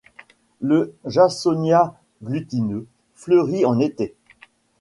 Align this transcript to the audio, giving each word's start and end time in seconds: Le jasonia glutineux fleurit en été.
Le 0.61 0.95
jasonia 1.05 1.93
glutineux 2.23 2.87
fleurit 3.13 3.67
en 3.67 3.77
été. 3.79 4.15